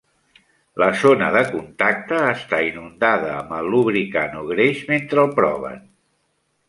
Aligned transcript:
La 0.83 0.87
zona 1.01 1.27
de 1.35 1.43
contacte 1.49 2.17
està 2.29 2.61
inundada 2.69 3.29
amb 3.43 3.55
el 3.61 3.69
lubricant 3.75 4.37
o 4.41 4.43
greix 4.55 4.85
mentre 4.95 5.27
el 5.27 5.31
proven. 5.43 5.85